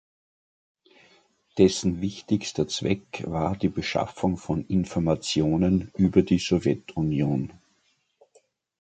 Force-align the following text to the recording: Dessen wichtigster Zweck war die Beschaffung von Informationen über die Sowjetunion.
Dessen 1.59 2.01
wichtigster 2.01 2.67
Zweck 2.67 3.23
war 3.27 3.55
die 3.55 3.69
Beschaffung 3.69 4.35
von 4.35 4.65
Informationen 4.65 5.91
über 5.95 6.23
die 6.23 6.39
Sowjetunion. 6.39 7.51